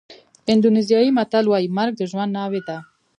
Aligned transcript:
اندونېزیایي 0.53 1.09
متل 1.17 1.45
وایي 1.47 1.67
مرګ 1.77 1.93
د 1.97 2.01
ژوند 2.11 2.31
ناوې 2.37 2.61
ده. 2.67 2.77